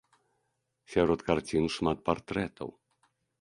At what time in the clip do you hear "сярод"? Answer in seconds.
0.93-1.19